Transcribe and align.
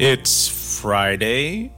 It's 0.00 0.48
Friday, 0.80 1.72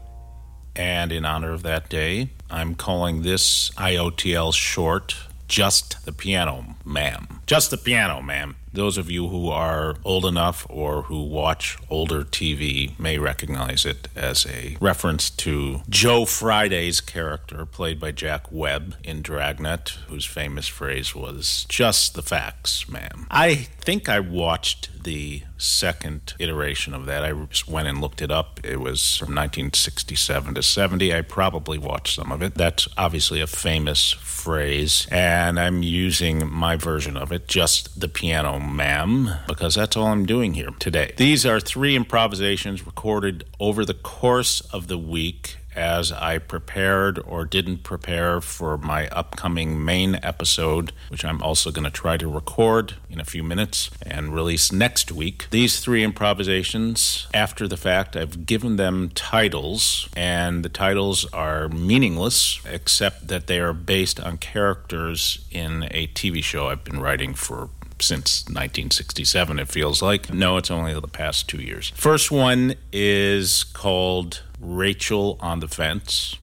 and 0.75 1.13
in 1.13 1.27
honor 1.27 1.53
of 1.53 1.63
that 1.65 1.91
day, 1.91 2.31
I'm 2.51 2.75
calling 2.75 3.21
this 3.21 3.69
IOTL 3.73 4.55
short 4.55 5.17
Just 5.49 6.05
the 6.07 6.13
Piano, 6.13 6.77
ma'am. 6.83 7.41
Just 7.47 7.71
the 7.71 7.77
Piano, 7.77 8.23
ma'am. 8.23 8.57
Those 8.73 8.97
of 8.99 9.11
you 9.11 9.29
who 9.29 9.49
are 9.51 9.97
old 10.03 10.25
enough 10.25 10.67
or 10.69 11.03
who 11.03 11.25
watch 11.25 11.79
older 11.89 12.25
TV 12.25 12.99
may 12.99 13.19
recognize 13.19 13.85
it 13.87 14.09
as 14.17 14.47
a 14.47 14.77
reference 14.81 15.31
to 15.31 15.83
Joe 15.89 16.25
Friday's 16.25 17.01
character, 17.01 17.65
played 17.67 18.01
by 18.01 18.13
Jack 18.13 18.51
Webb 18.51 18.97
in 19.05 19.23
Dragnet, 19.23 19.91
whose 20.09 20.25
famous 20.25 20.69
phrase 20.69 21.15
was, 21.15 21.67
Just 21.69 22.15
the 22.15 22.23
facts, 22.23 22.89
ma'am. 22.89 23.27
I 23.31 23.55
think 23.55 24.09
I 24.09 24.21
watched 24.21 25.05
the 25.05 25.43
second 25.59 26.35
iteration 26.39 26.95
of 26.95 27.07
that. 27.07 27.25
I 27.25 27.33
just 27.33 27.69
went 27.69 27.89
and 27.89 28.01
looked 28.01 28.23
it 28.23 28.31
up. 28.31 28.61
It 28.65 28.81
was 28.81 29.17
from 29.17 29.29
1967 29.29 30.55
to 30.55 30.63
70. 30.63 31.15
I 31.15 31.23
probably 31.23 31.79
watched 31.79 32.17
some 32.17 32.33
of 32.33 32.43
it. 32.43 32.55
That's 32.55 32.89
obviously 32.97 33.41
a 33.41 33.47
famous 33.47 34.13
phrase, 34.13 35.07
and 35.11 35.59
I'm 35.59 35.83
using 35.83 36.51
my 36.51 36.77
version 36.77 37.17
of 37.17 37.33
it, 37.33 37.49
just 37.49 38.01
the 38.01 38.09
piano 38.09 38.59
ma'am, 38.59 39.31
because 39.49 39.75
that's 39.75 39.97
all 39.97 40.07
I'm 40.07 40.27
doing 40.27 40.55
here 40.55 40.71
today. 40.79 41.15
These 41.17 41.45
are 41.45 41.61
three 41.61 41.97
improvisations 41.97 42.87
recorded 42.87 43.45
over 43.59 43.85
the 43.85 43.95
course 43.95 44.61
of 44.73 44.87
the 44.89 44.99
week 44.99 45.57
as 45.77 46.11
I 46.11 46.39
prepared 46.39 47.19
or 47.27 47.45
didn't 47.45 47.83
prepare 47.83 48.41
for 48.41 48.79
my 48.79 49.09
upcoming 49.09 49.85
main 49.85 50.19
episode, 50.23 50.93
which 51.09 51.25
I'm 51.25 51.43
also 51.43 51.71
going 51.71 51.85
to 51.85 51.91
try 51.91 52.17
to 52.17 52.29
record 52.29 52.95
in 53.11 53.21
a 53.21 53.25
few 53.25 53.43
minutes 53.43 53.91
and 54.03 54.35
release 54.35 54.73
next 54.73 55.13
week. 55.13 55.47
These 55.51 55.81
three 55.81 56.03
improvisations, 56.03 57.27
after 57.35 57.69
the 57.69 57.77
fact, 57.77 58.17
I've 58.17 58.47
given 58.47 58.77
them 58.77 59.11
titles, 59.15 60.09
and 60.17 60.65
the 60.65 60.69
titles 60.69 61.25
are 61.33 61.69
meaningless 61.69 62.61
except 62.65 63.29
that 63.29 63.47
they 63.47 63.61
are 63.61 63.73
based 63.73 64.19
on 64.19 64.39
characters 64.39 65.45
in 65.51 65.85
a 65.91 66.07
TV 66.09 66.43
show 66.43 66.69
I've 66.69 66.85
been 66.85 67.01
writing 67.01 67.35
for 67.35 67.69
since 68.01 68.45
1967, 68.45 69.59
it 69.59 69.69
feels 69.69 70.03
like. 70.03 70.33
No, 70.33 70.57
it's 70.57 70.71
only 70.71 70.93
the 70.95 71.09
past 71.09 71.49
two 71.49 71.61
years. 71.61 71.93
First 71.95 72.31
one 72.31 72.75
is 72.93 73.65
called 73.65 74.43
Rachel 74.61 75.39
on 75.41 75.61
the 75.61 75.69
Fence. 75.69 76.37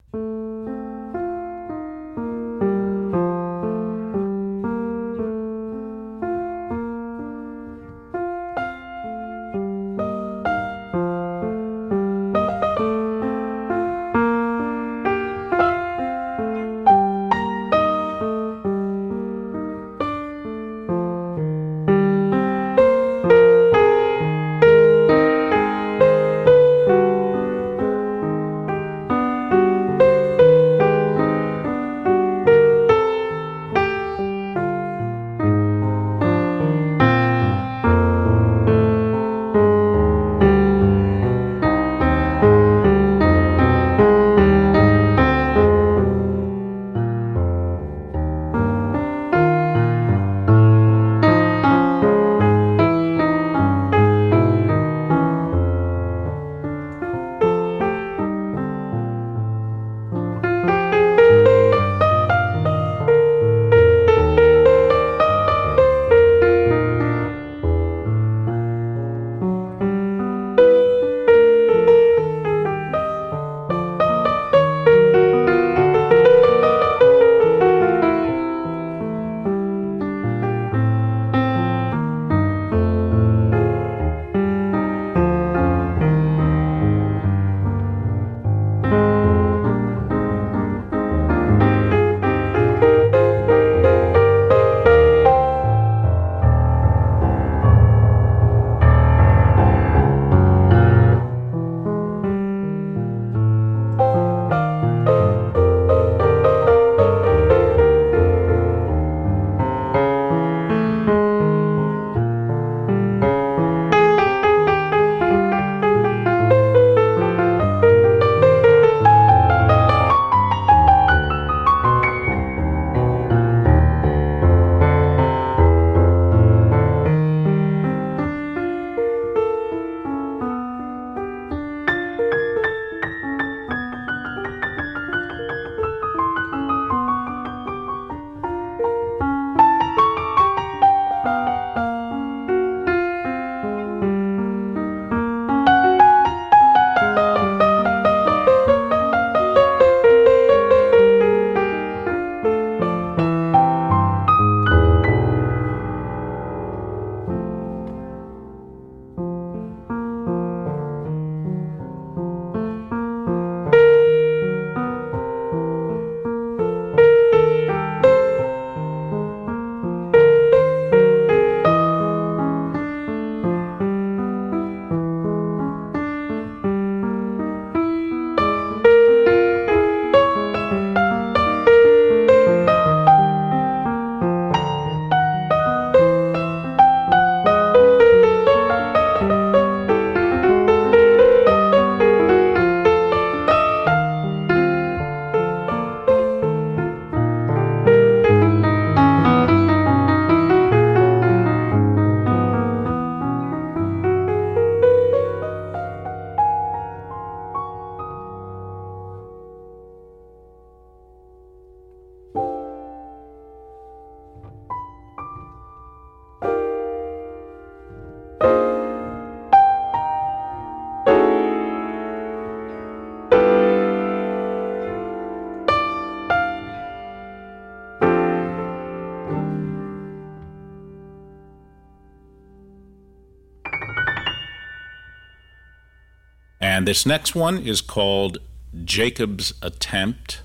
And 236.75 236.87
this 236.87 237.05
next 237.05 237.35
one 237.35 237.59
is 237.59 237.81
called 237.81 238.39
Jacob's 238.83 239.53
Attempt. 239.61 240.41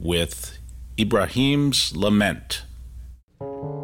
with 0.00 0.58
Ibrahim's 0.98 1.94
Lament. 1.94 2.62
thank 3.40 3.62
you 3.62 3.80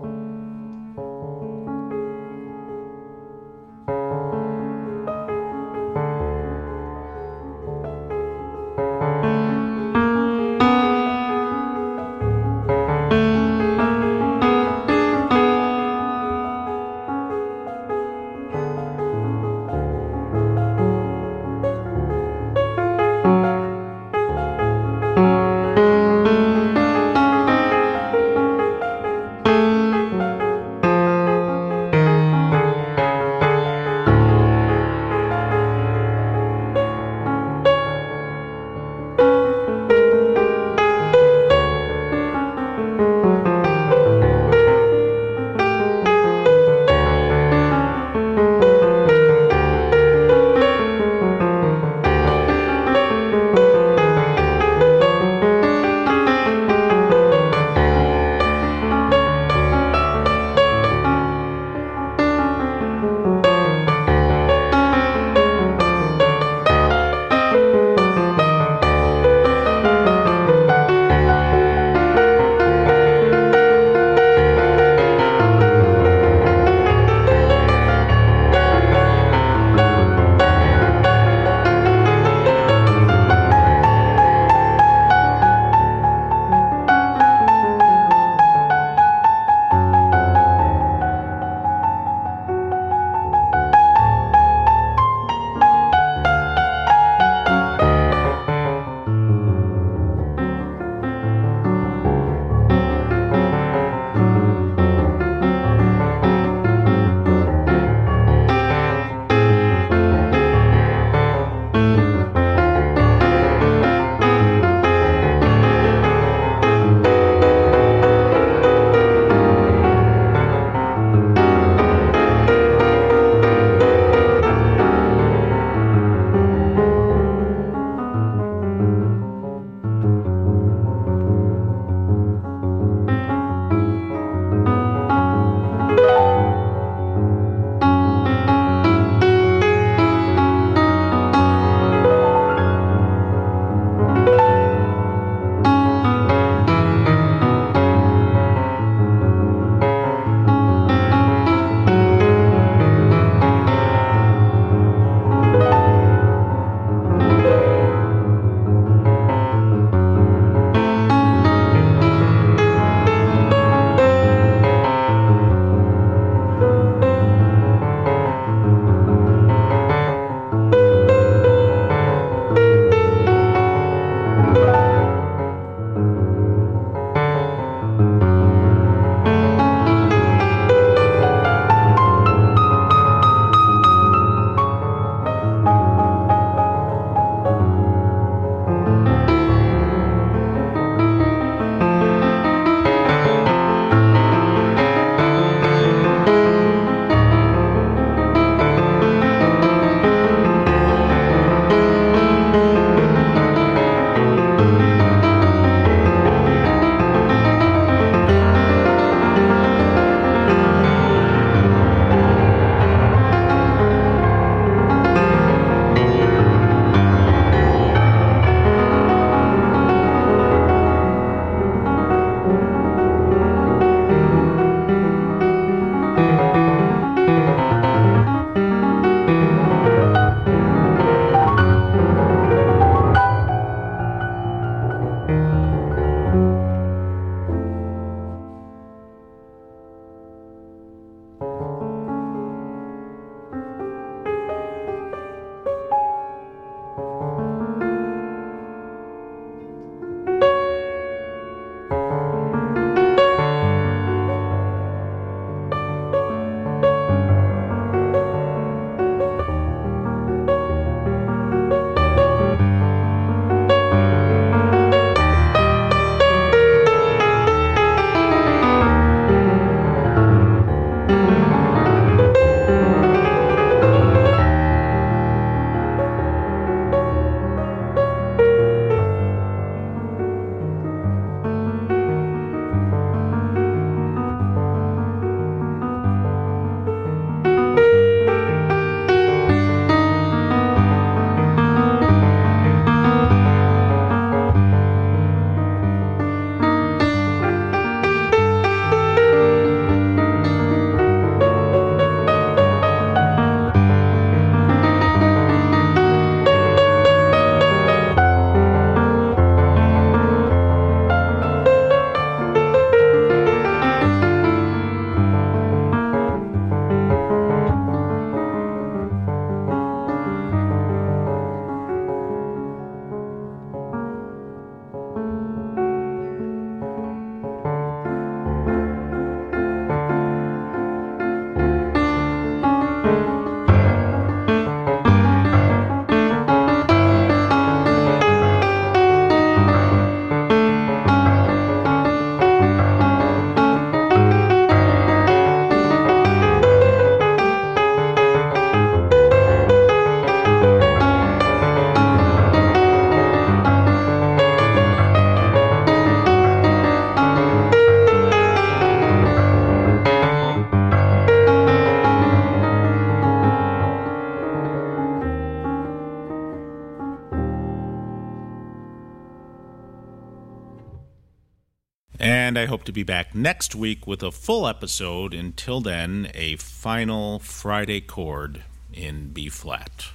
to 372.86 372.92
be 372.92 373.02
back 373.02 373.34
next 373.34 373.74
week 373.74 374.06
with 374.06 374.22
a 374.22 374.30
full 374.30 374.66
episode. 374.66 375.34
Until 375.34 375.80
then, 375.80 376.30
a 376.34 376.56
final 376.56 377.38
Friday 377.40 378.00
chord 378.00 378.62
in 378.92 379.30
B 379.32 379.48
flat. 379.48 380.06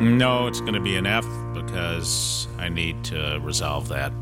No, 0.00 0.46
it's 0.46 0.60
going 0.60 0.74
to 0.74 0.80
be 0.80 0.96
an 0.96 1.06
F 1.06 1.26
because 1.52 2.48
I 2.58 2.68
need 2.68 3.04
to 3.04 3.38
resolve 3.42 3.88
that 3.88 4.12